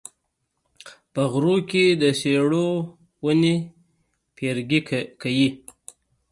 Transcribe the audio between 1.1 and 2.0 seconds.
په غرونو کې